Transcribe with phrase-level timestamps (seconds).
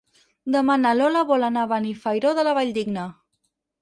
[0.53, 3.05] Demà na Lola vol anar a Benifairó de la Valldigna.